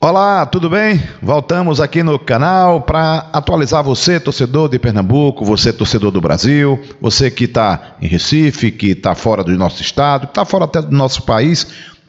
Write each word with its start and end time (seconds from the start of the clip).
Olá, 0.00 0.46
tudo 0.46 0.70
bem? 0.70 1.02
Voltamos 1.20 1.80
aqui 1.80 2.04
no 2.04 2.20
canal 2.20 2.80
para 2.82 3.28
atualizar 3.32 3.82
você, 3.82 4.20
torcedor 4.20 4.68
de 4.68 4.78
Pernambuco, 4.78 5.44
você, 5.44 5.72
torcedor 5.72 6.12
do 6.12 6.20
Brasil, 6.20 6.80
você 7.00 7.30
que 7.30 7.44
está 7.44 7.96
em 8.00 8.06
Recife, 8.06 8.70
que 8.70 8.92
está 8.92 9.16
fora 9.16 9.42
do 9.42 9.50
nosso 9.58 9.82
estado, 9.82 10.28
que 10.28 10.30
está 10.30 10.44
fora 10.44 10.66
até 10.66 10.80
do 10.80 10.96
nosso 10.96 11.24
país, 11.24 11.66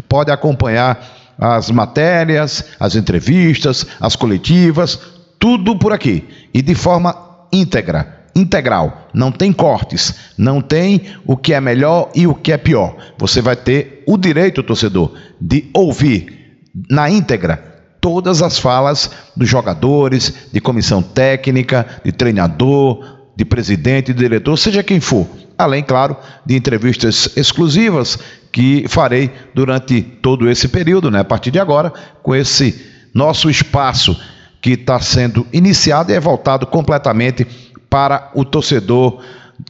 pode 0.08 0.32
acompanhar 0.32 1.19
as 1.40 1.72
matérias, 1.72 2.66
as 2.80 2.96
entrevistas, 2.96 3.86
as 4.00 4.16
coletivas, 4.16 5.00
tudo 5.40 5.78
por 5.78 5.94
aqui 5.94 6.28
e 6.54 6.62
de 6.62 6.76
forma 6.76 7.16
íntegra, 7.52 8.26
integral. 8.36 9.08
Não 9.14 9.32
tem 9.32 9.54
cortes, 9.54 10.14
não 10.38 10.62
tem 10.62 11.02
o 11.26 11.38
que 11.38 11.54
é 11.54 11.62
melhor 11.62 12.12
e 12.14 12.28
o 12.28 12.36
que 12.36 12.52
é 12.52 12.58
pior. 12.58 12.96
Você 13.18 13.42
vai 13.42 13.56
ter 13.56 14.04
o 14.06 14.18
direito, 14.18 14.62
torcedor, 14.62 15.14
de 15.40 15.70
ouvir 15.74 16.60
na 16.90 17.10
íntegra 17.10 17.70
todas 18.02 18.42
as 18.42 18.58
falas 18.58 19.10
dos 19.36 19.48
jogadores, 19.50 20.50
de 20.52 20.62
comissão 20.62 21.02
técnica, 21.02 21.86
de 22.04 22.12
treinador, 22.12 23.20
de 23.36 23.46
presidente, 23.46 24.14
de 24.14 24.20
diretor, 24.20 24.58
seja 24.58 24.84
quem 24.84 25.00
for. 25.00 25.28
Além, 25.60 25.84
claro, 25.84 26.16
de 26.46 26.56
entrevistas 26.56 27.36
exclusivas 27.36 28.18
que 28.50 28.86
farei 28.88 29.30
durante 29.54 30.02
todo 30.02 30.50
esse 30.50 30.70
período, 30.70 31.12
né? 31.12 31.20
a 31.20 31.26
partir 31.26 31.52
de 31.52 31.60
agora, 31.60 31.92
com 32.24 32.34
esse 32.34 32.82
nosso 33.14 33.50
espaço 33.50 34.18
que 34.62 34.72
está 34.72 35.02
sendo 35.02 35.46
iniciado 35.52 36.14
e 36.14 36.16
é 36.16 36.20
voltado 36.20 36.66
completamente 36.66 37.46
para 37.90 38.32
o 38.34 38.46
torcedor 38.46 39.22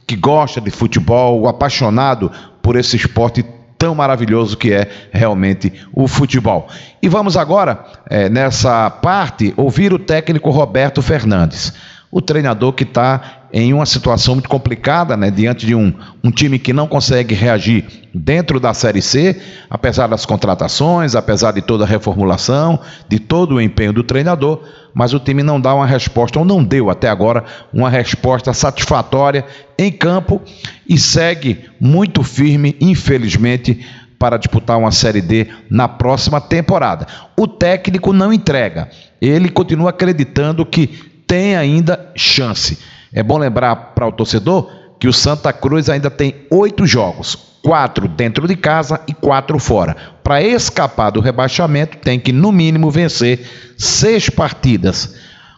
que 0.06 0.14
gosta 0.14 0.60
de 0.60 0.70
futebol, 0.70 1.40
o 1.40 1.48
apaixonado 1.48 2.30
por 2.62 2.76
esse 2.76 2.96
esporte 2.96 3.44
tão 3.76 3.92
maravilhoso 3.92 4.56
que 4.56 4.72
é 4.72 4.88
realmente 5.10 5.72
o 5.92 6.06
futebol. 6.06 6.68
E 7.02 7.08
vamos 7.08 7.36
agora, 7.36 7.84
é, 8.08 8.28
nessa 8.28 8.88
parte, 8.88 9.52
ouvir 9.56 9.92
o 9.92 9.98
técnico 9.98 10.50
Roberto 10.50 11.02
Fernandes 11.02 11.72
o 12.10 12.20
treinador 12.20 12.72
que 12.72 12.82
está 12.82 13.39
em 13.52 13.72
uma 13.72 13.86
situação 13.86 14.34
muito 14.34 14.48
complicada, 14.48 15.16
né, 15.16 15.30
diante 15.30 15.66
de 15.66 15.74
um, 15.74 15.92
um 16.22 16.30
time 16.30 16.58
que 16.58 16.72
não 16.72 16.86
consegue 16.86 17.34
reagir 17.34 17.84
dentro 18.14 18.60
da 18.60 18.72
Série 18.72 19.02
C, 19.02 19.40
apesar 19.68 20.06
das 20.06 20.24
contratações, 20.24 21.14
apesar 21.14 21.52
de 21.52 21.62
toda 21.62 21.84
a 21.84 21.86
reformulação, 21.86 22.78
de 23.08 23.18
todo 23.18 23.56
o 23.56 23.60
empenho 23.60 23.92
do 23.92 24.04
treinador, 24.04 24.62
mas 24.94 25.12
o 25.12 25.20
time 25.20 25.42
não 25.42 25.60
dá 25.60 25.74
uma 25.74 25.86
resposta, 25.86 26.38
ou 26.38 26.44
não 26.44 26.62
deu 26.62 26.90
até 26.90 27.08
agora, 27.08 27.44
uma 27.72 27.90
resposta 27.90 28.52
satisfatória 28.52 29.44
em 29.78 29.90
campo 29.90 30.40
e 30.88 30.98
segue 30.98 31.64
muito 31.80 32.22
firme, 32.22 32.76
infelizmente, 32.80 33.84
para 34.18 34.36
disputar 34.36 34.78
uma 34.78 34.92
Série 34.92 35.22
D 35.22 35.46
na 35.70 35.88
próxima 35.88 36.40
temporada. 36.40 37.06
O 37.36 37.48
técnico 37.48 38.12
não 38.12 38.32
entrega, 38.32 38.90
ele 39.20 39.48
continua 39.48 39.90
acreditando 39.90 40.66
que 40.66 40.86
tem 41.26 41.56
ainda 41.56 42.10
chance. 42.14 42.78
É 43.12 43.22
bom 43.22 43.38
lembrar 43.38 43.76
para 43.94 44.06
o 44.06 44.12
torcedor 44.12 44.70
que 44.98 45.08
o 45.08 45.12
Santa 45.12 45.52
Cruz 45.52 45.88
ainda 45.88 46.10
tem 46.10 46.46
oito 46.50 46.86
jogos, 46.86 47.34
quatro 47.62 48.06
dentro 48.06 48.46
de 48.46 48.54
casa 48.54 49.00
e 49.08 49.14
quatro 49.14 49.58
fora. 49.58 49.96
Para 50.22 50.42
escapar 50.42 51.10
do 51.10 51.20
rebaixamento, 51.20 51.98
tem 51.98 52.20
que, 52.20 52.32
no 52.32 52.52
mínimo, 52.52 52.90
vencer 52.90 53.74
seis 53.76 54.28
partidas. 54.28 55.16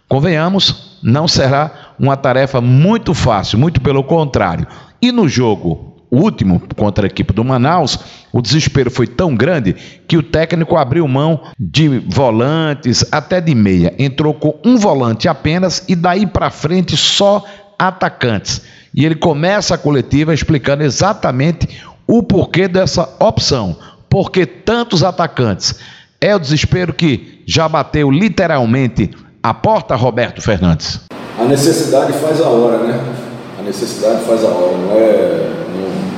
Convenhamos, 0.08 0.98
não 1.02 1.26
será 1.26 1.94
uma 1.98 2.16
tarefa 2.16 2.60
muito 2.60 3.12
fácil, 3.14 3.58
muito 3.58 3.80
pelo 3.80 4.04
contrário. 4.04 4.66
E 5.00 5.10
no 5.10 5.28
jogo 5.28 5.91
último 6.12 6.60
contra 6.76 7.06
a 7.06 7.08
equipe 7.08 7.32
do 7.32 7.42
Manaus, 7.42 7.98
o 8.30 8.42
desespero 8.42 8.90
foi 8.90 9.06
tão 9.06 9.34
grande 9.34 9.74
que 10.06 10.18
o 10.18 10.22
técnico 10.22 10.76
abriu 10.76 11.08
mão 11.08 11.40
de 11.58 12.00
volantes, 12.00 13.04
até 13.10 13.40
de 13.40 13.54
meia. 13.54 13.94
Entrou 13.98 14.34
com 14.34 14.58
um 14.64 14.76
volante 14.76 15.26
apenas 15.26 15.82
e 15.88 15.96
daí 15.96 16.26
para 16.26 16.50
frente 16.50 16.96
só 16.96 17.42
atacantes. 17.78 18.60
E 18.94 19.06
ele 19.06 19.14
começa 19.14 19.74
a 19.74 19.78
coletiva 19.78 20.34
explicando 20.34 20.82
exatamente 20.82 21.82
o 22.06 22.22
porquê 22.22 22.68
dessa 22.68 23.08
opção. 23.18 23.74
Porque 24.10 24.44
tantos 24.44 25.02
atacantes. 25.02 25.74
É 26.20 26.36
o 26.36 26.38
desespero 26.38 26.92
que 26.92 27.42
já 27.46 27.68
bateu 27.68 28.10
literalmente 28.10 29.10
a 29.42 29.52
porta, 29.52 29.96
Roberto 29.96 30.40
Fernandes. 30.40 31.00
A 31.38 31.44
necessidade 31.44 32.12
faz 32.12 32.40
a 32.40 32.48
hora, 32.48 32.78
né? 32.84 33.14
A 33.58 33.62
necessidade 33.62 34.24
faz 34.24 34.44
a 34.44 34.48
hora, 34.48 34.76
não 34.76 34.92
é 34.92 35.61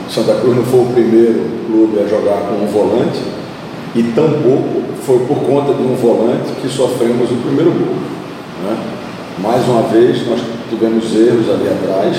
Santa 0.09 0.35
Cruz 0.35 0.57
não 0.57 0.65
foi 0.65 0.81
o 0.81 0.87
primeiro 0.87 1.41
clube 1.67 1.99
a 2.01 2.07
jogar 2.07 2.49
com 2.49 2.65
um 2.65 2.67
volante 2.67 3.21
e 3.95 4.03
tampouco 4.15 4.83
foi 5.05 5.21
por 5.21 5.39
conta 5.39 5.75
de 5.75 5.83
um 5.83 5.95
volante 5.95 6.53
que 6.61 6.69
sofremos 6.69 7.31
o 7.31 7.37
primeiro 7.37 7.71
gol. 7.71 7.97
Né? 8.65 8.77
Mais 9.39 9.67
uma 9.69 9.83
vez, 9.83 10.27
nós 10.29 10.41
tivemos 10.69 11.15
erros 11.15 11.51
ali 11.51 11.69
atrás, 11.69 12.17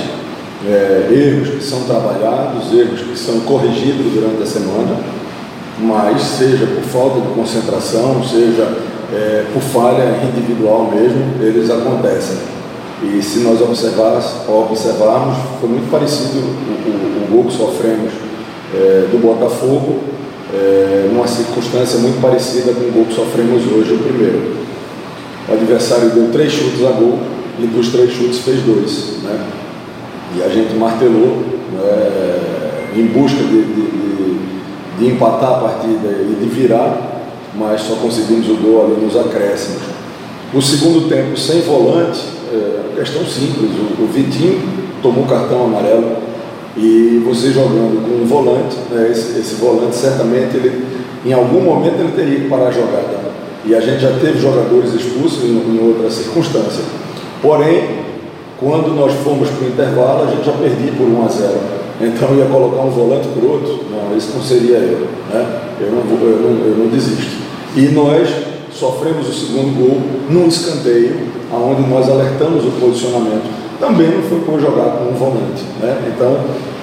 é, 0.66 1.08
erros 1.12 1.48
que 1.48 1.62
são 1.62 1.80
trabalhados, 1.82 2.72
erros 2.72 3.00
que 3.00 3.18
são 3.18 3.40
corrigidos 3.40 4.12
durante 4.12 4.42
a 4.42 4.46
semana, 4.46 4.96
mas 5.78 6.22
seja 6.22 6.66
por 6.66 6.82
falta 6.84 7.20
de 7.20 7.28
concentração, 7.34 8.22
seja 8.24 8.76
é, 9.12 9.44
por 9.52 9.62
falha 9.62 10.20
individual 10.24 10.90
mesmo, 10.94 11.42
eles 11.42 11.70
acontecem. 11.70 12.55
E 13.02 13.22
se 13.22 13.40
nós 13.40 13.60
observarmos, 13.60 15.36
foi 15.60 15.68
muito 15.68 15.90
parecido 15.90 16.38
o, 16.38 16.42
o, 16.42 17.24
o 17.24 17.28
gol 17.30 17.44
que 17.44 17.56
sofremos 17.56 18.12
é, 18.74 19.06
do 19.10 19.20
Botafogo, 19.20 20.00
é, 20.54 21.08
numa 21.12 21.26
circunstância 21.26 21.98
muito 21.98 22.20
parecida 22.20 22.72
com 22.72 22.80
o 22.80 22.92
gol 22.92 23.04
que 23.04 23.14
sofremos 23.14 23.62
hoje, 23.70 23.92
o 23.92 23.98
primeiro. 23.98 24.56
O 25.48 25.52
adversário 25.52 26.10
deu 26.10 26.30
três 26.32 26.52
chutes 26.52 26.84
a 26.84 26.90
gol 26.92 27.18
e 27.58 27.66
dos 27.66 27.88
três 27.88 28.12
chutes 28.12 28.38
fez 28.38 28.62
dois. 28.62 29.22
Né? 29.22 29.46
E 30.36 30.42
a 30.42 30.48
gente 30.48 30.74
martelou 30.74 31.44
né, 31.72 32.90
em 32.96 33.06
busca 33.06 33.42
de, 33.42 33.62
de, 33.62 33.82
de, 33.90 34.38
de 34.98 35.06
empatar 35.06 35.50
a 35.50 35.58
partida 35.58 36.08
e 36.08 36.36
de 36.40 36.48
virar, 36.48 37.22
mas 37.54 37.82
só 37.82 37.96
conseguimos 37.96 38.48
o 38.48 38.56
gol 38.56 38.86
ali 38.86 39.04
nos 39.04 39.16
acréscimos. 39.16 39.82
O 40.54 40.62
segundo 40.62 41.08
tempo 41.08 41.36
sem 41.36 41.60
volante, 41.60 42.35
é, 42.52 42.96
questão 42.96 43.24
simples. 43.24 43.70
O, 43.72 44.02
o 44.02 44.06
Vitinho 44.06 44.60
tomou 45.02 45.24
cartão 45.24 45.64
amarelo 45.64 46.16
e 46.76 47.22
você 47.24 47.50
jogando 47.50 48.04
com 48.04 48.22
um 48.22 48.26
volante, 48.26 48.76
né, 48.90 49.08
esse, 49.10 49.38
esse, 49.38 49.54
volante 49.54 49.96
certamente 49.96 50.56
ele, 50.56 50.84
em 51.24 51.32
algum 51.32 51.60
momento 51.60 52.00
ele 52.00 52.12
teria 52.14 52.40
que 52.40 52.48
parar 52.48 52.68
a 52.68 52.70
jogada. 52.70 53.26
E 53.64 53.74
a 53.74 53.80
gente 53.80 54.00
já 54.00 54.12
teve 54.12 54.38
jogadores 54.38 54.92
expulsos 54.94 55.42
em, 55.44 55.56
em 55.56 55.88
outra 55.88 56.10
circunstância. 56.10 56.84
Porém, 57.42 58.06
quando 58.58 58.94
nós 58.94 59.12
fomos 59.24 59.48
para 59.50 59.66
o 59.66 59.68
intervalo, 59.68 60.28
a 60.28 60.30
gente 60.30 60.44
já 60.44 60.52
perdia 60.52 60.92
por 60.92 61.06
1 61.06 61.24
a 61.24 61.28
0. 61.28 61.52
Então 62.00 62.34
ia 62.36 62.46
colocar 62.46 62.82
um 62.82 62.90
volante 62.90 63.28
por 63.28 63.44
outro. 63.44 63.80
Não, 63.90 64.16
isso 64.16 64.32
não 64.34 64.42
seria 64.42 64.76
eu. 64.76 65.08
Né? 65.32 65.60
Eu, 65.80 65.90
não, 65.90 65.98
eu, 65.98 66.40
não, 66.40 66.66
eu 66.66 66.76
não 66.78 66.86
desisto. 66.88 67.42
E 67.74 67.88
nós 67.88 68.28
sofremos 68.78 69.28
o 69.28 69.32
segundo 69.32 69.76
gol 69.76 70.00
num 70.28 70.48
escanteio, 70.48 71.16
onde 71.52 71.88
nós 71.88 72.08
alertamos 72.08 72.64
o 72.64 72.70
posicionamento. 72.80 73.48
Também 73.80 74.08
não 74.08 74.22
foi 74.22 74.60
jogar 74.60 74.98
com 74.98 75.10
um 75.10 75.14
volante. 75.14 75.64
Né? 75.80 76.12
Então, 76.14 76.38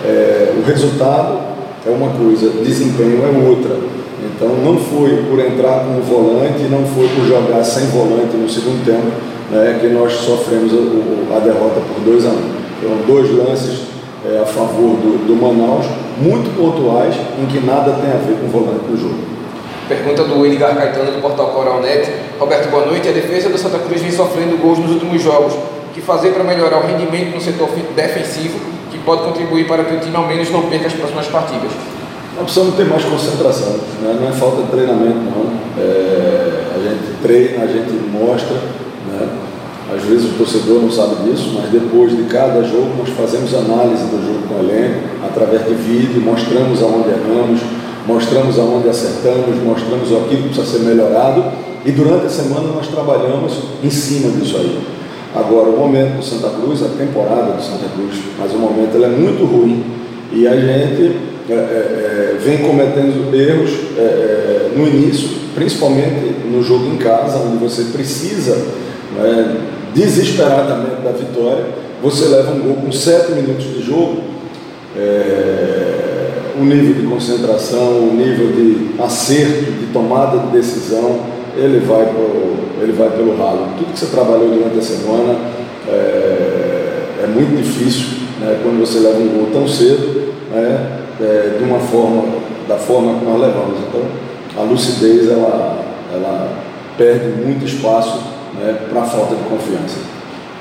é, 0.06 0.54
o 0.58 0.66
resultado 0.66 1.40
é 1.86 1.90
uma 1.90 2.10
coisa, 2.12 2.50
desempenho 2.64 3.24
é 3.24 3.50
outra. 3.50 3.78
Então, 4.24 4.50
não 4.64 4.78
foi 4.78 5.24
por 5.30 5.40
entrar 5.40 5.86
com 5.86 5.98
um 5.98 6.02
volante, 6.02 6.64
não 6.64 6.86
foi 6.86 7.08
por 7.10 7.26
jogar 7.26 7.64
sem 7.64 7.88
volante 7.88 8.38
no 8.38 8.50
segundo 8.50 8.86
tempo, 8.86 9.12
né, 9.52 9.78
que 9.80 9.88
nós 9.88 10.14
sofremos 10.14 10.72
a, 10.72 11.38
a 11.38 11.40
derrota 11.40 11.82
por 11.82 12.04
2 12.04 12.26
a 12.26 12.30
1. 12.30 12.32
Um. 12.32 12.64
Foram 12.82 12.98
dois 13.08 13.32
lances 13.32 13.82
é, 14.26 14.40
a 14.42 14.46
favor 14.46 14.96
do, 14.98 15.28
do 15.28 15.36
Manaus, 15.36 15.86
muito 16.18 16.56
pontuais, 16.58 17.16
em 17.42 17.46
que 17.48 17.66
nada 17.66 17.92
tem 17.94 18.12
a 18.12 18.18
ver 18.18 18.38
com 18.40 18.48
volante 18.48 18.86
do 18.86 18.98
jogo. 18.98 19.43
Pergunta 19.88 20.24
do 20.24 20.46
Edgar 20.46 20.76
Caetano 20.76 21.12
do 21.12 21.22
portal 21.22 21.48
Coral 21.48 21.82
Net. 21.82 22.10
Roberto, 22.40 22.70
boa 22.70 22.86
noite. 22.86 23.10
A 23.10 23.12
defesa 23.12 23.50
do 23.50 23.58
Santa 23.58 23.80
Cruz 23.80 24.02
vem 24.02 24.12
sofrendo 24.12 24.58
gols 24.58 24.80
nos 24.80 24.92
últimos 24.92 25.22
jogos. 25.22 25.54
O 25.54 25.94
que 25.94 26.00
fazer 26.00 26.30
para 26.30 26.44
melhorar 26.44 26.78
o 26.78 26.88
rendimento 26.88 27.36
no 27.36 27.42
setor 27.42 27.70
defensivo 27.94 28.58
que 28.90 28.98
pode 29.00 29.24
contribuir 29.24 29.68
para 29.68 29.84
que 29.84 29.96
o 29.96 30.00
time 30.00 30.16
ao 30.16 30.26
menos 30.26 30.50
não 30.50 30.64
perca 30.64 30.88
as 30.88 30.94
próximas 30.94 31.28
partidas? 31.28 31.72
Nós 32.36 32.46
precisamos 32.46 32.76
ter 32.76 32.86
mais 32.86 33.04
concentração, 33.04 33.74
né? 34.02 34.18
não 34.20 34.30
é 34.30 34.32
falta 34.32 34.64
de 34.64 34.70
treinamento 34.70 35.20
não. 35.20 35.54
É, 35.78 36.64
a 36.76 36.80
gente 36.80 37.22
treina, 37.22 37.64
a 37.64 37.68
gente 37.68 37.92
mostra, 38.10 38.56
né? 38.56 39.30
às 39.94 40.04
vezes 40.04 40.32
o 40.32 40.38
torcedor 40.38 40.82
não 40.82 40.90
sabe 40.90 41.30
disso, 41.30 41.52
mas 41.54 41.70
depois 41.70 42.16
de 42.16 42.24
cada 42.24 42.64
jogo 42.64 42.90
nós 42.98 43.10
fazemos 43.10 43.54
análise 43.54 44.06
do 44.06 44.26
jogo 44.26 44.48
com 44.48 44.56
o 44.56 44.60
elenco, 44.60 45.02
através 45.24 45.66
de 45.66 45.74
vídeo, 45.76 46.22
mostramos 46.22 46.82
aonde 46.82 47.10
erramos, 47.10 47.60
mostramos 48.06 48.60
aonde 48.60 48.90
acertamos, 48.90 49.62
mostramos 49.64 50.12
aquilo 50.12 50.44
que 50.44 50.50
precisa 50.50 50.78
ser 50.78 50.84
melhorado 50.84 51.44
e 51.86 51.92
durante 51.92 52.26
a 52.26 52.30
semana 52.30 52.68
nós 52.74 52.88
trabalhamos 52.88 53.54
em 53.84 53.90
cima 53.90 54.30
disso 54.32 54.58
aí. 54.58 54.80
Agora, 55.36 55.70
o 55.70 55.78
momento 55.78 56.18
do 56.18 56.24
Santa 56.24 56.50
Cruz, 56.50 56.84
a 56.84 56.90
temporada 56.90 57.54
do 57.54 57.62
Santa 57.62 57.90
Cruz, 57.96 58.16
mas 58.38 58.54
o 58.54 58.58
momento 58.58 58.96
ela 58.96 59.08
é 59.08 59.10
muito 59.10 59.44
ruim 59.46 59.84
e 60.32 60.48
a 60.48 60.56
gente 60.56 61.18
é, 61.50 61.54
é, 61.54 61.56
é 61.56 62.38
vem 62.40 62.60
cometendo 62.60 63.34
erros 63.34 63.72
é, 63.98 64.02
é, 64.02 64.72
no 64.76 64.88
início, 64.88 65.30
principalmente 65.56 66.36
no 66.46 66.62
jogo 66.62 66.86
em 66.86 66.98
casa, 66.98 67.40
onde 67.40 67.58
você 67.58 67.84
precisa 67.86 68.56
né, 69.16 69.58
desesperadamente 69.94 71.02
da 71.04 71.12
vitória, 71.12 71.66
você 72.02 72.26
leva 72.26 72.52
um 72.52 72.60
gol 72.60 72.76
com 72.76 72.92
sete 72.92 73.32
minutos 73.32 73.66
de 73.66 73.82
jogo, 73.82 74.22
é, 74.96 75.63
o 76.64 76.66
nível 76.66 76.94
de 76.94 77.08
concentração, 77.08 78.10
o 78.10 78.14
nível 78.16 78.48
de 78.48 79.02
acerto, 79.02 79.72
de 79.72 79.88
tomada 79.88 80.40
de 80.40 80.48
decisão, 80.48 81.20
ele 81.56 81.80
vai, 81.80 82.06
pro, 82.06 82.82
ele 82.82 82.94
vai 82.94 83.10
pelo 83.10 83.38
ralo. 83.38 83.68
Tudo 83.78 83.92
que 83.94 84.00
você 84.00 84.08
trabalhou 84.08 84.50
durante 84.50 84.80
a 84.80 84.82
semana 84.82 85.36
é, 85.88 87.24
é 87.24 87.28
muito 87.28 87.56
difícil 87.58 88.24
né, 88.40 88.60
quando 88.64 88.80
você 88.80 89.00
leva 89.00 89.20
um 89.20 89.28
gol 89.28 89.50
tão 89.52 89.68
cedo, 89.68 90.34
né, 90.52 91.00
é, 91.22 91.58
de 91.58 91.64
uma 91.64 91.80
forma, 91.80 92.24
da 92.68 92.78
forma 92.78 93.20
que 93.20 93.26
nós 93.26 93.42
levamos. 93.42 93.80
Então, 93.88 94.02
a 94.58 94.66
lucidez 94.66 95.30
ela, 95.30 95.84
ela 96.14 96.50
perde 96.98 97.42
muito 97.44 97.66
espaço 97.66 98.24
né, 98.56 98.78
para 98.90 99.02
a 99.02 99.06
falta 99.06 99.36
de 99.36 99.44
confiança. 99.44 99.98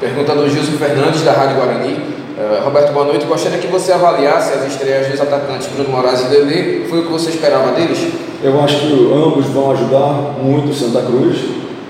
Pergunta 0.01 0.35
do 0.35 0.49
Gilson 0.49 0.73
Fernandes, 0.73 1.23
da 1.23 1.33
Rádio 1.33 1.57
Guarani. 1.57 2.12
Uh, 2.35 2.65
Roberto, 2.65 2.95
boa 2.95 3.05
noite. 3.05 3.27
Gostaria 3.27 3.59
que 3.59 3.67
você 3.67 3.93
avaliasse 3.93 4.55
as 4.55 4.67
estreias 4.67 5.07
dos 5.07 5.21
atacantes 5.21 5.67
Bruno 5.67 5.91
Moraes 5.91 6.23
e 6.23 6.29
Lele. 6.29 6.87
Foi 6.89 7.01
o 7.01 7.03
que 7.05 7.13
você 7.13 7.29
esperava 7.29 7.73
deles? 7.73 7.99
Eu 8.43 8.59
acho 8.63 8.79
que 8.79 9.13
ambos 9.13 9.47
vão 9.47 9.71
ajudar 9.73 10.39
muito 10.43 10.71
o 10.71 10.75
Santa 10.75 11.03
Cruz 11.03 11.37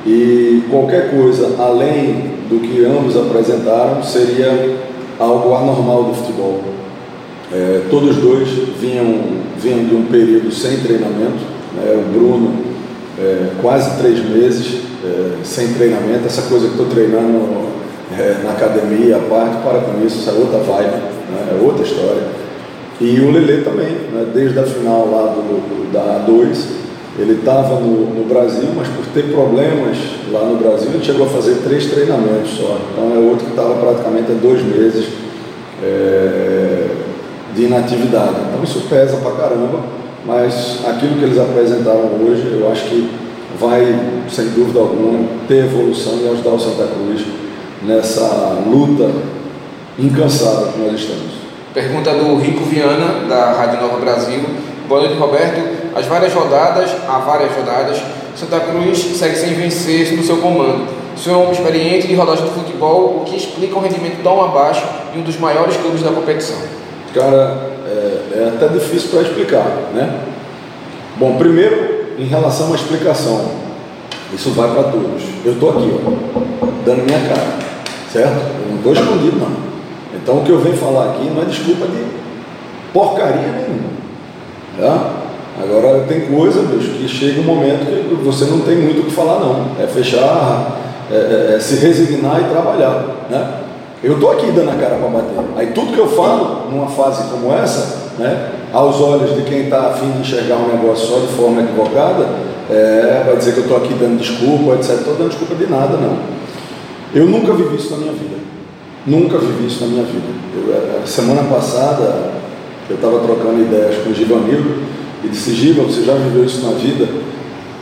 e 0.05 0.65
qualquer 0.69 1.13
coisa 1.13 1.55
além 1.61 2.33
do 2.51 2.59
que 2.59 2.85
ambos 2.85 3.17
apresentaram 3.17 4.03
seria 4.03 4.79
algo 5.17 5.55
anormal 5.55 6.05
do 6.05 6.15
futebol. 6.15 6.61
É, 7.53 7.83
todos 7.89 8.17
dois 8.17 8.49
vinham, 8.81 9.21
vinham 9.57 9.85
de 9.85 9.95
um 9.95 10.07
período 10.07 10.51
sem 10.51 10.79
treinamento. 10.79 11.45
Né? 11.77 12.05
O 12.05 12.13
Bruno, 12.13 12.53
é, 13.17 13.51
quase 13.61 13.97
três 13.97 14.19
meses 14.29 14.81
é, 15.05 15.45
sem 15.45 15.73
treinamento. 15.75 16.27
Essa 16.27 16.43
coisa 16.43 16.67
que 16.67 16.73
estou 16.73 16.87
treinando 16.87 17.82
é, 18.19 18.43
na 18.45 18.53
academia, 18.53 19.17
a 19.17 19.21
parte, 19.21 19.57
para 19.63 19.81
com 19.81 20.05
isso, 20.05 20.19
isso 20.19 20.31
é 20.31 20.33
outra 20.33 20.59
vibe, 20.59 20.97
né? 21.31 21.59
é 21.59 21.65
outra 21.65 21.85
história. 21.85 22.23
E 23.01 23.21
o 23.21 23.31
Lele 23.31 23.63
também, 23.63 23.91
né? 24.13 24.27
desde 24.33 24.59
a 24.59 24.63
final 24.63 25.09
lá 25.11 25.33
do, 25.33 25.93
da 25.93 26.25
A2, 26.25 26.57
ele 27.19 27.35
estava 27.35 27.81
no, 27.81 28.15
no, 28.15 28.25
Brasil, 28.25 28.69
mas 28.77 28.89
por 28.89 29.05
ter 29.13 29.33
problemas 29.33 29.99
lá 30.31 30.45
no 30.45 30.57
Brasil, 30.57 30.89
ele 30.95 31.05
chegou 31.05 31.27
a 31.27 31.29
fazer 31.29 31.57
três 31.65 31.87
treinamentos 31.87 32.51
só. 32.57 32.79
Então 32.93 33.13
é 33.15 33.19
outro 33.19 33.45
que 33.45 33.51
estava 33.51 33.75
praticamente 33.75 34.33
há 34.33 34.35
dois 34.35 34.63
meses 34.63 35.09
é, 35.83 36.87
de 37.55 37.65
inatividade. 37.65 38.37
Então 38.49 38.63
isso 38.63 38.83
pesa 38.89 39.17
pra 39.17 39.33
caramba, 39.33 39.81
mas 40.25 40.81
aquilo 40.87 41.17
que 41.17 41.25
eles 41.25 41.39
apresentaram 41.39 42.11
hoje, 42.25 42.59
eu 42.61 42.71
acho 42.71 42.85
que 42.85 43.11
vai, 43.59 43.85
sem 44.29 44.47
dúvida 44.51 44.81
alguma, 44.81 45.29
ter 45.49 45.65
evolução 45.65 46.19
e 46.23 46.29
ajudar 46.29 46.51
o 46.51 46.61
Santa 46.61 46.87
Cruz 46.87 47.23
nessa 47.85 48.63
luta 48.67 49.11
incansável 49.99 50.69
que 50.73 50.79
nós 50.81 51.01
estamos. 51.01 51.33
Pergunta 51.75 52.13
do 52.13 52.37
Rico 52.37 52.65
Viana, 52.65 53.27
da 53.29 53.53
Rádio 53.53 53.81
Nova 53.81 53.99
Brasil. 53.99 54.41
Boa 54.89 55.03
noite, 55.03 55.19
Roberto. 55.19 55.61
As 55.95 56.07
várias 56.07 56.33
rodadas, 56.33 56.91
há 57.09 57.19
várias 57.19 57.55
rodadas, 57.55 58.01
Santa 58.35 58.61
Cruz 58.61 58.99
segue 58.99 59.37
sem 59.37 59.55
vencer 59.55 60.13
no 60.17 60.23
seu 60.23 60.39
comando. 60.39 60.87
O 61.15 61.19
senhor 61.19 61.45
é 61.45 61.49
um 61.49 61.53
experiente 61.53 62.07
de 62.07 62.15
rodagem 62.15 62.45
de 62.45 62.51
futebol, 62.51 63.21
o 63.21 63.25
que 63.25 63.37
explica 63.37 63.77
um 63.77 63.81
rendimento 63.81 64.23
tão 64.23 64.43
abaixo 64.43 64.87
em 65.15 65.21
um 65.21 65.23
dos 65.23 65.39
maiores 65.39 65.77
clubes 65.77 66.03
da 66.03 66.11
competição. 66.11 66.57
Cara, 67.15 67.71
é, 67.87 68.39
é 68.39 68.53
até 68.55 68.69
difícil 68.69 69.11
para 69.11 69.23
explicar, 69.23 69.67
né? 69.95 70.21
Bom, 71.17 71.37
primeiro, 71.37 72.07
em 72.19 72.25
relação 72.25 72.73
à 72.73 72.75
explicação, 72.75 73.45
isso 74.33 74.51
vai 74.51 74.71
para 74.71 74.85
todos. 74.85 75.23
Eu 75.45 75.53
estou 75.53 75.71
aqui, 75.71 75.93
ó, 75.95 76.67
dando 76.87 77.05
minha 77.05 77.21
cara, 77.21 77.62
certo? 78.13 78.41
Eu 78.61 78.69
não 78.71 78.77
estou 78.77 78.93
escondido, 78.93 79.39
não. 79.39 79.73
Então, 80.15 80.39
o 80.39 80.45
que 80.45 80.51
eu 80.51 80.61
venho 80.61 80.77
falar 80.77 81.11
aqui 81.11 81.31
não 81.31 81.43
é 81.43 81.45
desculpa 81.47 81.87
de 81.87 82.05
porcaria 82.93 83.49
nenhuma, 83.49 83.89
tá? 84.79 85.23
Agora, 85.63 86.05
tem 86.09 86.23
coisa, 86.23 86.63
bicho, 86.63 86.91
que 86.93 87.09
chega 87.09 87.41
um 87.41 87.45
momento 87.45 87.87
que 87.87 88.25
você 88.25 88.45
não 88.47 88.61
tem 88.61 88.77
muito 88.77 89.03
o 89.03 89.05
que 89.05 89.11
falar, 89.11 89.41
não. 89.41 89.67
É 89.83 89.87
fechar, 89.87 90.79
é, 91.11 91.15
é, 91.15 91.57
é 91.57 91.61
se 91.61 91.77
resignar 91.77 92.41
e 92.41 92.45
trabalhar, 92.45 93.27
né? 93.31 93.55
Eu 94.03 94.15
estou 94.15 94.33
aqui 94.33 94.51
dando 94.51 94.71
a 94.71 94.75
cara 94.75 94.97
para 94.97 95.09
bater. 95.09 95.39
Aí 95.57 95.69
tudo 95.69 95.93
que 95.93 95.99
eu 95.99 96.09
falo 96.09 96.71
numa 96.71 96.89
fase 96.89 97.31
como 97.31 97.53
essa, 97.53 98.11
né, 98.19 98.51
aos 98.73 99.01
olhos 99.01 99.37
de 99.37 99.43
quem 99.43 99.65
está 99.65 99.91
afim 99.91 100.11
de 100.11 100.21
enxergar 100.21 100.57
um 100.57 100.77
negócio 100.77 101.07
só 101.07 101.21
de 101.21 101.29
forma 101.29 101.63
equivocada, 101.63 102.27
é, 102.69 103.23
vai 103.25 103.37
dizer 103.37 103.53
que 103.53 103.59
eu 103.59 103.65
estou 103.65 103.77
aqui 103.77 103.95
dando 103.95 104.19
desculpa, 104.19 104.75
etc. 104.75 104.99
Estou 104.99 105.15
dando 105.15 105.29
desculpa 105.29 105.55
de 105.55 105.71
nada, 105.71 105.97
não. 105.99 106.42
Eu 107.15 107.27
nunca 107.27 107.53
vivi 107.53 107.77
isso 107.77 107.91
na 107.91 107.99
minha 107.99 108.13
vida. 108.13 108.37
Nunca 109.07 109.39
vivi 109.39 109.67
isso 109.67 109.83
na 109.83 109.89
minha 109.89 110.05
vida. 110.05 110.27
Eu, 110.57 110.75
é, 110.75 111.07
semana 111.07 111.43
passada, 111.45 112.33
eu 112.89 112.97
estava 112.97 113.19
trocando 113.21 113.61
ideias 113.61 114.03
com 114.03 114.11
o 114.11 114.15
Givanildo 114.15 114.83
e 115.25 115.29
disse, 115.29 115.55
Giva, 115.55 115.83
você 115.83 116.03
já 116.03 116.15
viveu 116.15 116.45
isso 116.45 116.65
na 116.65 116.73
vida? 116.73 117.07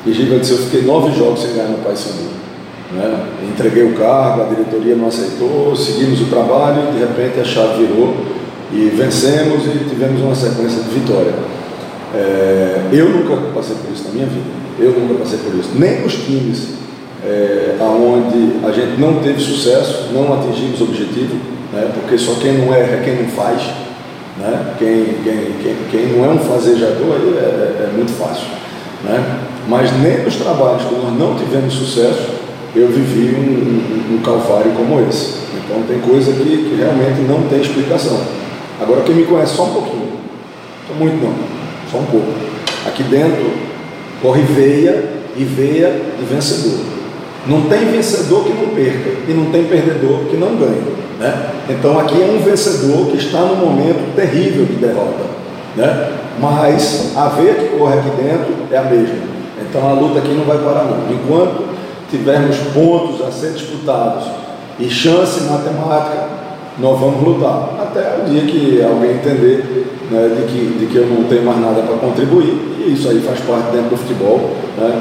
E 0.05 0.13
Giva 0.13 0.39
disse, 0.39 0.53
eu 0.53 0.59
fiquei 0.59 0.83
nove 0.83 1.17
jogos 1.17 1.43
sem 1.43 1.53
ganhar 1.53 1.69
no 1.69 1.79
Pai 1.79 1.95
Sandu. 1.95 2.31
Né? 2.93 3.27
Entreguei 3.53 3.85
o 3.85 3.95
cargo, 3.95 4.43
a 4.43 4.45
diretoria 4.47 4.97
não 4.97 5.07
aceitou, 5.07 5.77
seguimos 5.77 6.21
o 6.23 6.25
trabalho 6.25 6.93
de 6.93 6.99
repente 6.99 7.39
a 7.39 7.45
chave 7.45 7.85
virou 7.85 8.17
e 8.73 8.89
vencemos 8.89 9.65
e 9.67 9.89
tivemos 9.89 10.21
uma 10.23 10.35
sequência 10.35 10.83
de 10.83 10.89
vitória. 10.89 11.35
É, 12.15 12.89
eu 12.93 13.09
nunca 13.11 13.37
passei 13.55 13.77
por 13.77 13.93
isso 13.93 14.05
na 14.09 14.15
minha 14.15 14.27
vida, 14.27 14.47
eu 14.81 14.91
nunca 14.93 15.15
passei 15.15 15.39
por 15.39 15.55
isso, 15.55 15.71
nem 15.77 16.01
nos 16.03 16.15
times 16.15 16.80
é, 17.25 17.77
aonde 17.81 18.67
a 18.67 18.73
gente 18.73 19.01
não 19.01 19.15
teve 19.23 19.41
sucesso, 19.41 20.09
não 20.13 20.33
atingimos 20.33 20.81
o 20.81 20.85
objetivo, 20.85 21.37
né? 21.73 21.91
porque 21.95 22.17
só 22.17 22.35
quem 22.41 22.59
não 22.59 22.75
erra 22.75 22.97
é 22.97 23.03
quem 23.05 23.23
não 23.23 23.31
faz, 23.31 23.63
né? 24.39 24.75
quem, 24.79 25.05
quem, 25.23 25.55
quem, 25.63 25.77
quem 25.91 26.13
não 26.13 26.25
é 26.25 26.29
um 26.29 26.39
fazejador 26.39 27.17
aí 27.17 27.35
é, 27.37 27.41
é, 27.41 27.89
é 27.89 27.93
muito 27.95 28.13
fácil. 28.13 28.47
Né? 29.05 29.41
Mas 29.69 29.93
nem 30.01 30.25
nos 30.25 30.37
trabalhos 30.37 30.85
que 30.85 30.95
nós 30.95 31.19
não 31.19 31.37
tivemos 31.37 31.75
sucesso, 31.75 32.41
eu 32.75 32.89
vivi 32.89 33.35
um, 33.35 34.13
um, 34.13 34.17
um 34.17 34.23
calvário 34.23 34.73
como 34.73 35.01
esse. 35.09 35.41
Então 35.57 35.83
tem 35.87 36.01
coisa 36.01 36.33
que, 36.33 36.45
que, 36.45 36.75
realmente 36.77 37.21
não 37.23 37.43
tem 37.49 37.61
explicação. 37.61 38.21
Agora 38.81 39.03
quem 39.03 39.15
me 39.15 39.25
conhece 39.25 39.55
só 39.55 39.65
um 39.65 39.73
pouquinho, 39.73 40.13
não 40.89 40.97
muito 40.97 41.23
não, 41.23 41.35
só 41.91 41.99
um 41.99 42.07
pouco. 42.07 42.33
Aqui 42.87 43.03
dentro 43.05 43.51
corre 44.23 44.43
veia 44.43 45.05
e 45.37 45.45
veia 45.45 46.01
de 46.19 46.25
vencedor. 46.25 47.00
Não 47.47 47.63
tem 47.63 47.87
vencedor 47.87 48.45
que 48.45 48.53
não 48.53 48.75
perca 48.75 49.11
e 49.29 49.33
não 49.33 49.51
tem 49.51 49.65
perdedor 49.65 50.27
que 50.31 50.37
não 50.37 50.57
ganhe. 50.57 50.83
Né? 51.19 51.51
Então 51.69 51.99
aqui 51.99 52.21
é 52.21 52.27
um 52.27 52.43
vencedor 52.43 53.07
que 53.07 53.17
está 53.17 53.41
num 53.41 53.57
momento 53.57 54.15
terrível 54.15 54.65
de 54.65 54.75
derrota. 54.75 55.25
Né? 55.77 56.13
Mas 56.39 57.13
a 57.17 57.29
veia 57.29 57.55
que 57.55 57.79
corre 57.79 57.99
aqui 57.99 58.11
dentro 58.11 58.55
é 58.71 58.77
a 58.77 58.83
mesma. 58.83 59.31
Então 59.61 59.89
a 59.89 59.93
luta 59.93 60.19
aqui 60.19 60.33
não 60.33 60.45
vai 60.45 60.59
parar 60.59 60.85
não. 60.85 61.15
Enquanto 61.15 61.65
tivermos 62.11 62.57
pontos 62.75 63.27
a 63.27 63.31
ser 63.31 63.53
disputados 63.53 64.25
e 64.79 64.89
chance 64.89 65.43
matemática, 65.43 66.29
nós 66.79 66.99
vamos 66.99 67.23
lutar. 67.23 67.71
Até 67.81 68.23
o 68.23 68.29
dia 68.29 68.43
que 68.43 68.83
alguém 68.83 69.13
entender 69.13 69.87
né, 70.11 70.37
de, 70.37 70.53
que, 70.53 70.79
de 70.79 70.87
que 70.87 70.97
eu 70.97 71.07
não 71.07 71.25
tenho 71.25 71.45
mais 71.45 71.61
nada 71.61 71.83
para 71.83 71.97
contribuir, 71.97 72.79
e 72.79 72.95
isso 72.95 73.09
aí 73.09 73.21
faz 73.21 73.41
parte 73.41 73.71
dentro 73.73 73.91
do 73.91 73.97
futebol. 73.97 74.51
Né? 74.79 75.01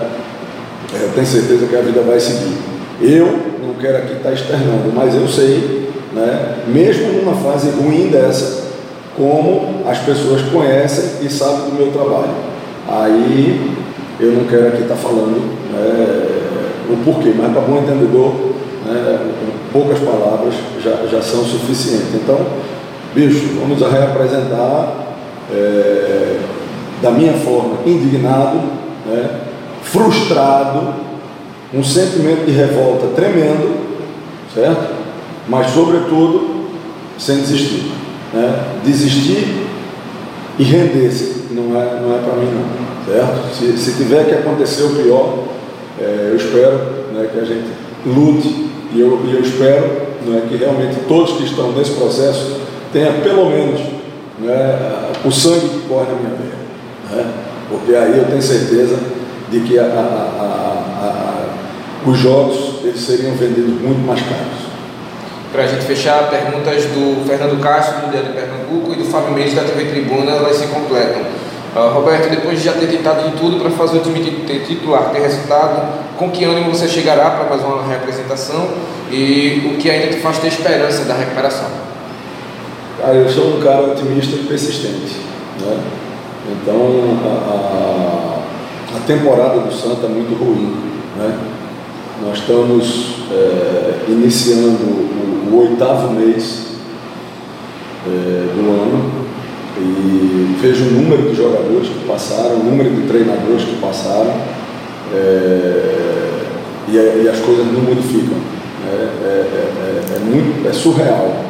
É, 0.94 1.04
eu 1.04 1.12
tenho 1.14 1.28
certeza 1.28 1.68
que 1.68 1.76
a 1.76 1.82
vida 1.82 2.02
vai 2.02 2.20
seguir. 2.20 2.58
Eu 3.02 3.26
não 3.66 3.76
quero 3.76 3.98
aqui 3.98 4.14
estar 4.14 4.32
externando, 4.32 4.92
mas 4.94 5.14
eu 5.14 5.28
sei, 5.28 5.90
né, 6.14 6.64
mesmo 6.68 7.14
numa 7.14 7.36
fase 7.36 7.70
ruim 7.70 8.08
dessa, 8.08 8.70
como 9.16 9.84
as 9.88 10.00
pessoas 10.00 10.42
conhecem 10.52 11.26
e 11.26 11.30
sabem 11.30 11.70
do 11.70 11.76
meu 11.76 11.92
trabalho. 11.92 12.34
Aí 12.88 13.78
eu 14.20 14.32
não 14.32 14.46
quero 14.46 14.70
aqui 14.70 14.82
estar 14.82 14.96
falando 14.96 15.40
né, 15.72 16.28
o 16.90 16.98
porquê, 17.04 17.34
mas 17.38 17.52
para 17.52 17.62
bom 17.62 17.78
entendedor, 17.78 18.34
né, 18.86 19.32
poucas 19.72 20.00
palavras 20.00 20.56
já, 20.84 21.06
já 21.10 21.22
são 21.22 21.44
suficientes. 21.44 22.16
Então, 22.16 22.40
bicho, 23.14 23.60
vamos 23.60 23.80
reapresentar 23.80 25.16
é, 25.54 26.40
da 27.02 27.12
minha 27.12 27.34
forma, 27.34 27.78
indignado, 27.86 28.58
né, 29.06 29.49
frustrado, 29.92 30.94
um 31.74 31.84
sentimento 31.84 32.46
de 32.46 32.52
revolta 32.52 33.08
tremendo, 33.16 33.80
certo? 34.54 34.96
Mas, 35.48 35.72
sobretudo, 35.72 36.68
sem 37.18 37.38
desistir. 37.38 37.92
Né? 38.34 38.64
Desistir 38.86 39.68
e 40.58 40.64
render-se 40.64 41.48
não 41.52 41.80
é, 41.80 42.00
não 42.02 42.16
é 42.16 42.20
para 42.20 42.36
mim 42.36 42.48
não, 42.52 43.14
certo? 43.14 43.56
Se, 43.56 43.78
se 43.78 43.94
tiver 43.94 44.26
que 44.26 44.36
acontecer 44.36 44.84
o 44.84 44.90
pior, 44.90 45.46
é, 46.00 46.30
eu 46.32 46.36
espero 46.36 46.78
né, 47.14 47.30
que 47.32 47.40
a 47.40 47.46
gente 47.46 47.70
lute 48.06 48.70
e 48.94 49.00
eu, 49.00 49.20
e 49.26 49.34
eu 49.34 49.42
espero 49.42 49.86
né, 50.26 50.44
que 50.48 50.58
realmente 50.58 50.98
todos 51.08 51.38
que 51.38 51.44
estão 51.44 51.72
nesse 51.72 51.92
processo 51.92 52.60
tenham 52.92 53.14
pelo 53.22 53.50
menos 53.50 53.80
né, 54.40 55.10
o 55.24 55.32
sangue 55.32 55.70
que 55.70 55.88
corre 55.88 56.08
na 56.12 56.20
minha 56.20 56.36
veia. 56.36 57.24
Né? 57.24 57.34
Porque 57.70 57.96
aí 57.96 58.18
eu 58.18 58.26
tenho 58.26 58.42
certeza 58.42 58.98
de 59.52 59.60
que 59.62 59.80
a, 59.80 59.84
a, 59.84 59.86
a, 59.86 62.10
os 62.10 62.18
jogos 62.18 62.80
eles 62.84 63.02
seriam 63.02 63.36
vendidos 63.36 63.82
muito 63.82 64.06
mais 64.06 64.22
caros. 64.22 64.70
Para 65.52 65.64
a 65.64 65.68
gente 65.68 65.86
fechar, 65.86 66.30
perguntas 66.30 66.84
do 66.86 67.28
Fernando 67.28 67.60
Castro, 67.60 68.02
do 68.02 68.12
Diário 68.12 68.30
de 68.30 68.36
Pernambuco, 68.36 68.94
e 68.94 68.98
do 68.98 69.06
Fábio 69.06 69.32
Mendes, 69.32 69.56
da 69.56 69.64
TV 69.64 69.86
Tribuna, 69.86 70.32
elas 70.32 70.58
se 70.58 70.68
completam. 70.68 71.24
Uh, 71.76 71.94
Roberto, 71.94 72.30
depois 72.30 72.60
de 72.60 72.66
já 72.66 72.74
ter 72.74 72.88
tentado 72.88 73.30
de 73.30 73.38
tudo 73.38 73.60
para 73.60 73.70
fazer 73.72 73.98
o 73.98 74.02
time 74.02 74.20
ter 74.48 74.66
titular, 74.66 75.10
ter 75.12 75.22
resultado, 75.22 76.00
com 76.18 76.30
que 76.30 76.44
ânimo 76.44 76.72
você 76.72 76.88
chegará 76.88 77.32
para 77.32 77.50
mais 77.50 77.64
uma 77.64 77.88
representação 77.88 78.68
e 79.12 79.72
o 79.72 79.78
que 79.78 79.90
ainda 79.90 80.08
te 80.08 80.20
faz 80.20 80.40
ter 80.40 80.48
esperança 80.48 81.06
da 81.06 81.14
recuperação? 81.14 81.68
Cara, 83.00 83.14
eu 83.14 83.30
sou 83.30 83.58
um 83.58 83.62
cara 83.62 83.84
otimista 83.84 84.36
e 84.36 84.46
persistente. 84.46 85.16
Né? 85.62 85.78
Então, 86.52 87.18
a, 87.24 87.54
a, 87.54 88.39
a, 88.96 89.00
temporada 89.06 89.60
do 89.60 89.74
Santa 89.74 90.06
é 90.06 90.10
muito 90.10 90.34
ruim. 90.36 90.76
Né? 91.18 91.38
Nós 92.26 92.40
estamos 92.40 93.16
é, 93.32 94.06
iniciando 94.08 94.84
o, 94.84 95.50
o, 95.52 95.60
oitavo 95.60 96.14
mês 96.14 96.76
é, 98.06 98.54
do 98.54 98.70
ano 98.70 99.12
e 99.78 100.58
vejo 100.62 100.86
o 100.86 100.92
número 100.92 101.30
de 101.30 101.36
jogadores 101.36 101.88
que 101.88 102.06
passaram, 102.08 102.56
o 102.56 102.64
número 102.64 102.90
de 102.90 103.08
treinadores 103.08 103.64
que 103.64 103.76
passaram 103.80 104.34
é, 105.14 106.00
e, 106.90 107.24
e, 107.24 107.30
as 107.30 107.40
coisas 107.40 107.66
não 107.68 107.82
modificam. 107.82 108.38
Né? 108.38 109.10
É, 109.24 109.28
é, 109.28 110.16
é, 110.16 110.20
muito, 110.20 110.68
é 110.68 110.74
surreal. 110.74 111.46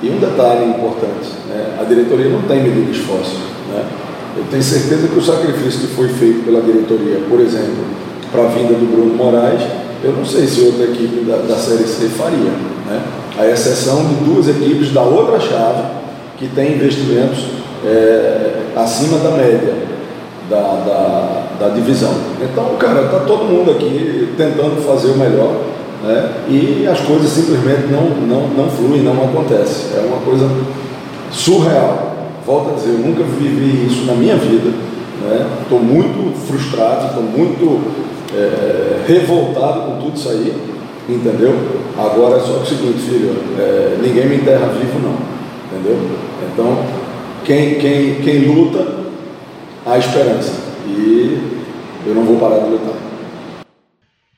E 0.00 0.10
um 0.10 0.18
detalhe 0.18 0.64
importante, 0.64 1.28
né? 1.48 1.76
a 1.80 1.84
diretoria 1.84 2.28
não 2.28 2.42
tem 2.42 2.62
medido 2.62 2.90
esforço. 2.90 3.36
Né? 3.68 3.84
Eu 4.36 4.44
tenho 4.50 4.62
certeza 4.62 5.08
que 5.08 5.18
o 5.18 5.22
sacrifício 5.22 5.80
que 5.80 5.94
foi 5.94 6.08
feito 6.08 6.44
pela 6.44 6.60
diretoria, 6.60 7.20
por 7.28 7.40
exemplo, 7.40 7.84
para 8.30 8.44
a 8.44 8.46
vinda 8.48 8.74
do 8.74 8.90
Bruno 8.90 9.14
Moraes, 9.14 9.62
eu 10.02 10.12
não 10.12 10.24
sei 10.24 10.46
se 10.46 10.60
outra 10.60 10.84
equipe 10.84 11.24
da, 11.24 11.36
da 11.38 11.56
Série 11.56 11.84
C 11.84 12.08
faria. 12.08 12.52
Né? 12.86 13.02
A 13.38 13.46
exceção 13.46 14.04
de 14.04 14.14
duas 14.24 14.48
equipes 14.48 14.92
da 14.92 15.02
outra 15.02 15.40
chave 15.40 15.82
que 16.36 16.46
têm 16.48 16.74
investimentos 16.74 17.46
é, 17.84 18.62
acima 18.76 19.18
da 19.18 19.30
média 19.30 19.74
da, 20.48 20.56
da, 20.56 21.42
da, 21.60 21.68
divisão. 21.74 22.14
Então, 22.40 22.76
cara, 22.78 23.06
está 23.06 23.20
todo 23.20 23.44
mundo 23.44 23.72
aqui 23.72 24.32
tentando 24.36 24.80
fazer 24.82 25.08
o 25.08 25.18
melhor 25.18 25.56
né? 26.02 26.32
e 26.48 26.86
as 26.90 27.00
coisas 27.00 27.28
simplesmente 27.30 27.88
não, 27.90 28.08
não, 28.26 28.48
não 28.48 28.70
fluem, 28.70 29.02
não 29.02 29.24
acontecem. 29.24 29.96
É 29.96 30.06
uma 30.06 30.18
coisa 30.18 30.48
surreal. 31.30 32.07
Volto 32.48 32.70
a 32.70 32.74
dizer, 32.76 32.92
eu 32.92 33.00
nunca 33.00 33.22
vivi 33.24 33.86
isso 33.86 34.06
na 34.06 34.14
minha 34.14 34.34
vida. 34.36 34.72
Estou 35.62 35.80
né? 35.80 35.92
muito 35.92 36.34
frustrado, 36.46 37.08
estou 37.08 37.22
muito 37.22 37.78
é, 38.34 39.04
revoltado 39.06 39.82
com 39.82 39.98
tudo 39.98 40.16
isso 40.16 40.30
aí, 40.30 40.56
entendeu? 41.06 41.54
Agora 41.98 42.38
é 42.38 42.40
só 42.40 42.54
o 42.54 42.64
seguinte, 42.64 43.00
filho, 43.00 43.36
é, 43.58 43.98
ninguém 44.00 44.28
me 44.30 44.36
enterra 44.36 44.68
vivo 44.68 44.98
não, 44.98 45.18
entendeu? 45.70 46.00
Então, 46.50 46.78
quem, 47.44 47.74
quem, 47.74 48.14
quem 48.22 48.46
luta, 48.46 48.96
há 49.84 49.98
esperança. 49.98 50.52
E 50.86 51.38
eu 52.06 52.14
não 52.14 52.24
vou 52.24 52.38
parar 52.38 52.60
de 52.60 52.70
lutar. 52.70 52.94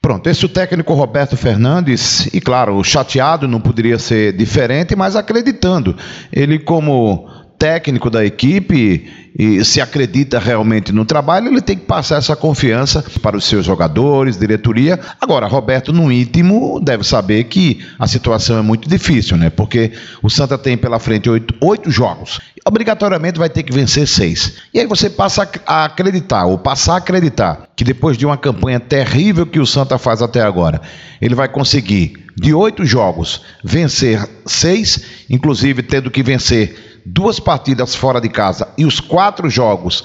Pronto, 0.02 0.28
esse 0.28 0.44
é 0.44 0.46
o 0.46 0.48
técnico 0.48 0.94
Roberto 0.94 1.36
Fernandes, 1.36 2.26
e 2.34 2.40
claro, 2.40 2.82
chateado 2.82 3.46
não 3.46 3.60
poderia 3.60 4.00
ser 4.00 4.32
diferente, 4.32 4.96
mas 4.96 5.14
acreditando. 5.14 5.94
Ele, 6.32 6.58
como 6.58 7.28
técnico 7.60 8.08
da 8.08 8.24
equipe 8.24 9.06
e 9.38 9.62
se 9.64 9.82
acredita 9.82 10.38
realmente 10.38 10.92
no 10.92 11.04
trabalho, 11.04 11.48
ele 11.48 11.60
tem 11.60 11.76
que 11.76 11.84
passar 11.84 12.16
essa 12.16 12.34
confiança 12.34 13.04
para 13.22 13.36
os 13.36 13.44
seus 13.44 13.66
jogadores, 13.66 14.38
diretoria. 14.38 14.98
Agora, 15.20 15.46
Roberto, 15.46 15.92
no 15.92 16.10
íntimo, 16.10 16.80
deve 16.80 17.04
saber 17.04 17.44
que 17.44 17.84
a 17.98 18.06
situação 18.06 18.58
é 18.58 18.62
muito 18.62 18.88
difícil, 18.88 19.36
né? 19.36 19.50
Porque 19.50 19.92
o 20.22 20.30
Santa 20.30 20.56
tem 20.56 20.76
pela 20.76 20.98
frente 20.98 21.28
oito, 21.28 21.54
oito 21.60 21.90
jogos. 21.90 22.40
Obrigatoriamente 22.66 23.38
vai 23.38 23.50
ter 23.50 23.62
que 23.62 23.72
vencer 23.72 24.08
seis. 24.08 24.54
E 24.72 24.80
aí 24.80 24.86
você 24.86 25.10
passa 25.10 25.48
a 25.66 25.84
acreditar, 25.84 26.46
ou 26.46 26.58
passar 26.58 26.94
a 26.94 26.98
acreditar, 26.98 27.68
que 27.76 27.84
depois 27.84 28.16
de 28.16 28.24
uma 28.24 28.38
campanha 28.38 28.80
terrível 28.80 29.46
que 29.46 29.60
o 29.60 29.66
Santa 29.66 29.98
faz 29.98 30.22
até 30.22 30.40
agora, 30.40 30.80
ele 31.20 31.34
vai 31.34 31.48
conseguir, 31.48 32.14
de 32.36 32.54
oito 32.54 32.86
jogos, 32.86 33.42
vencer 33.62 34.26
seis, 34.46 35.04
inclusive 35.28 35.82
tendo 35.82 36.10
que 36.10 36.22
vencer 36.22 36.89
duas 37.04 37.40
partidas 37.40 37.94
fora 37.94 38.20
de 38.20 38.28
casa 38.28 38.68
e 38.76 38.84
os 38.84 39.00
quatro 39.00 39.48
jogos 39.48 40.04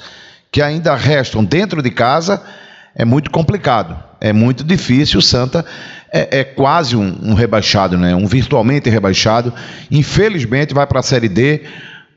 que 0.51 0.61
ainda 0.61 0.95
restam 0.95 1.43
dentro 1.43 1.81
de 1.81 1.91
casa, 1.91 2.41
é 2.95 3.03
muito 3.03 3.29
complicado. 3.29 4.01
É 4.21 4.31
muito 4.31 4.63
difícil. 4.63 5.19
O 5.19 5.21
Santa 5.21 5.65
é, 6.11 6.39
é 6.39 6.43
quase 6.45 6.95
um, 6.95 7.19
um, 7.21 7.33
rebaixado, 7.33 7.97
né? 7.97 8.15
um 8.15 8.25
virtualmente 8.25 8.89
rebaixado. 8.89 9.53
Infelizmente 9.91 10.73
vai 10.73 10.87
para 10.87 11.01
a 11.01 11.03
Série 11.03 11.27
D, 11.27 11.63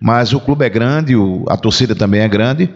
mas 0.00 0.32
o 0.32 0.38
clube 0.38 0.64
é 0.64 0.68
grande, 0.68 1.14
a 1.48 1.56
torcida 1.56 1.96
também 1.96 2.20
é 2.20 2.28
grande. 2.28 2.70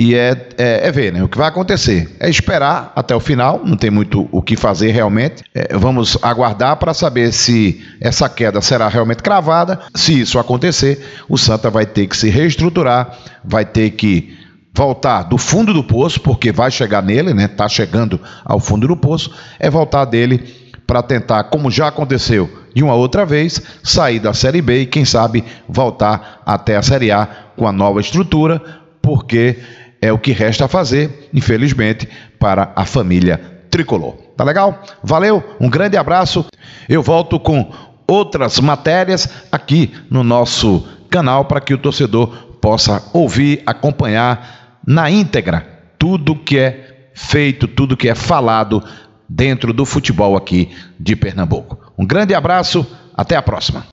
E 0.00 0.14
é, 0.14 0.46
é, 0.56 0.86
é, 0.86 0.92
ver 0.92 1.12
né, 1.12 1.24
o 1.24 1.28
que 1.28 1.36
vai 1.36 1.48
acontecer. 1.48 2.08
É 2.20 2.30
esperar 2.30 2.92
até 2.94 3.16
o 3.16 3.18
final, 3.18 3.62
não 3.64 3.76
tem 3.76 3.90
muito 3.90 4.28
o 4.30 4.40
que 4.40 4.56
fazer 4.56 4.92
realmente. 4.92 5.42
É, 5.52 5.76
vamos 5.76 6.16
aguardar 6.22 6.76
para 6.76 6.94
saber 6.94 7.32
se 7.32 7.84
essa 8.00 8.28
queda 8.28 8.60
será 8.60 8.86
realmente 8.86 9.24
cravada. 9.24 9.80
Se 9.96 10.20
isso 10.20 10.38
acontecer, 10.38 11.04
o 11.28 11.36
Santa 11.36 11.68
vai 11.68 11.84
ter 11.84 12.06
que 12.06 12.16
se 12.16 12.30
reestruturar, 12.30 13.18
vai 13.44 13.64
ter 13.64 13.90
que 13.90 14.38
voltar 14.72 15.24
do 15.24 15.36
fundo 15.36 15.74
do 15.74 15.82
poço, 15.82 16.20
porque 16.20 16.52
vai 16.52 16.70
chegar 16.70 17.02
nele, 17.02 17.34
né? 17.34 17.46
Está 17.46 17.68
chegando 17.68 18.20
ao 18.44 18.60
fundo 18.60 18.86
do 18.86 18.96
poço, 18.96 19.34
é 19.58 19.68
voltar 19.68 20.04
dele 20.04 20.70
para 20.86 21.02
tentar, 21.02 21.42
como 21.50 21.72
já 21.72 21.88
aconteceu 21.88 22.48
de 22.72 22.84
uma 22.84 22.94
outra 22.94 23.26
vez, 23.26 23.60
sair 23.82 24.20
da 24.20 24.32
Série 24.32 24.62
B 24.62 24.82
e, 24.82 24.86
quem 24.86 25.04
sabe, 25.04 25.42
voltar 25.68 26.40
até 26.46 26.76
a 26.76 26.82
Série 26.82 27.10
A 27.10 27.26
com 27.56 27.66
a 27.66 27.72
nova 27.72 28.00
estrutura, 28.00 28.62
porque 29.02 29.58
é 30.00 30.12
o 30.12 30.18
que 30.18 30.32
resta 30.32 30.66
a 30.66 30.68
fazer, 30.68 31.28
infelizmente, 31.32 32.08
para 32.38 32.72
a 32.74 32.84
família 32.84 33.40
tricolor. 33.70 34.14
Tá 34.36 34.44
legal? 34.44 34.82
Valeu, 35.02 35.42
um 35.60 35.68
grande 35.68 35.96
abraço. 35.96 36.46
Eu 36.88 37.02
volto 37.02 37.38
com 37.38 37.72
outras 38.06 38.58
matérias 38.60 39.28
aqui 39.50 39.92
no 40.10 40.22
nosso 40.22 40.86
canal 41.10 41.44
para 41.44 41.60
que 41.60 41.74
o 41.74 41.78
torcedor 41.78 42.28
possa 42.60 43.02
ouvir, 43.12 43.62
acompanhar 43.66 44.80
na 44.86 45.10
íntegra 45.10 45.66
tudo 45.98 46.36
que 46.36 46.58
é 46.58 47.10
feito, 47.14 47.66
tudo 47.66 47.96
que 47.96 48.08
é 48.08 48.14
falado 48.14 48.82
dentro 49.28 49.72
do 49.72 49.84
futebol 49.84 50.36
aqui 50.36 50.70
de 50.98 51.14
Pernambuco. 51.16 51.92
Um 51.98 52.06
grande 52.06 52.34
abraço, 52.34 52.86
até 53.14 53.36
a 53.36 53.42
próxima. 53.42 53.86